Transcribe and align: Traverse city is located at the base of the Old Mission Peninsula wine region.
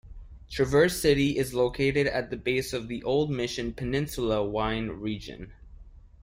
Traverse 0.49 0.99
city 0.99 1.37
is 1.37 1.53
located 1.53 2.07
at 2.07 2.31
the 2.31 2.35
base 2.35 2.73
of 2.73 2.87
the 2.87 3.03
Old 3.03 3.29
Mission 3.29 3.71
Peninsula 3.71 4.43
wine 4.43 4.87
region. 4.87 5.53